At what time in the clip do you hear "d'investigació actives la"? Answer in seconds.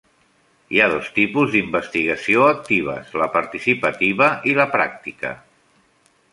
1.55-3.29